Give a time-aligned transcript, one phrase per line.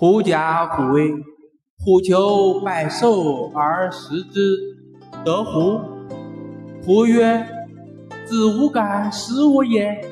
[0.00, 1.12] 狐假虎威，
[1.78, 4.56] 虎求百兽而食之，
[5.22, 5.78] 得狐？
[6.82, 7.46] 狐曰
[8.24, 10.02] ：“子无敢食我也。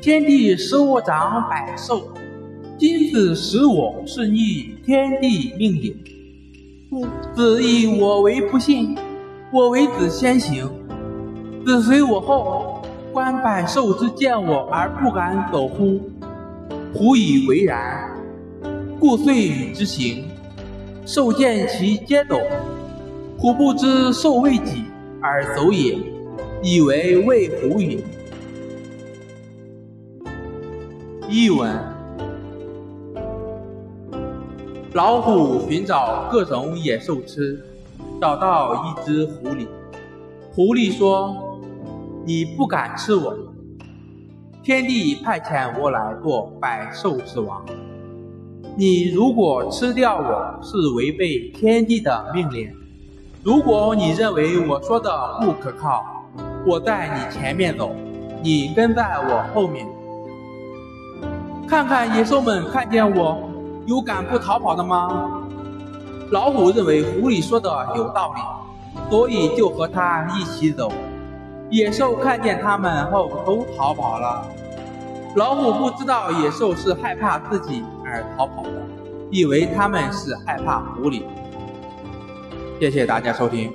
[0.00, 2.14] 天地使我长百兽，
[2.78, 5.92] 今子食我是逆天地命也。
[7.34, 8.96] 子以我为不信，
[9.52, 10.70] 我为子先行，
[11.64, 12.80] 子随我后，
[13.12, 16.00] 观百兽之见我而不敢走乎？
[16.94, 18.08] 狐以为然。”
[18.98, 20.24] 故遂与之行，
[21.04, 22.40] 兽见其皆走，
[23.38, 24.84] 虎不知兽未己
[25.20, 25.98] 而走也，
[26.62, 28.02] 以为畏虎也。
[31.28, 31.70] 译文：
[34.94, 37.62] 老虎寻找各种野兽吃，
[38.18, 39.66] 找到一只狐狸。
[40.52, 41.60] 狐狸说
[42.24, 43.36] ：“你不敢吃我，
[44.62, 47.62] 天帝派遣我来做百兽之王。”
[48.78, 52.70] 你如果吃掉我是违背天地的命令，
[53.42, 55.10] 如果你认为我说的
[55.40, 56.04] 不可靠，
[56.66, 57.90] 我在你前面走，
[58.42, 59.88] 你跟在我后面，
[61.66, 63.38] 看看野兽们看见我
[63.86, 65.40] 有敢不逃跑的吗？
[66.30, 70.92] 老虎认为狐狸说的有道理，所以就和他一起走。
[71.70, 74.44] 野兽看见他们后都逃跑了。
[75.34, 77.82] 老虎不知道野兽是害怕自己
[78.16, 78.82] 而逃跑的，
[79.30, 81.22] 以为他们是害怕狐狸。
[82.80, 83.72] 谢谢大家收听。